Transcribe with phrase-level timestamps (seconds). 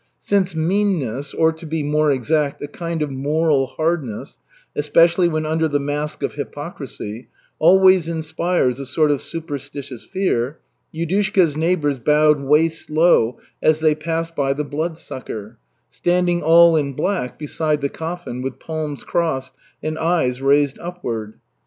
[0.19, 4.39] Since meanness, or, to be more exact, a kind of moral hardness,
[4.75, 7.27] especially when under the mask of hypocrisy,
[7.59, 10.57] always inspires a sort of superstitious fear,
[10.91, 15.59] Yudushka's neighbors bowed waist low as they passed by the Bloodsucker,
[15.91, 21.35] standing all in black beside the coffin with palms crossed and eyes raised upward.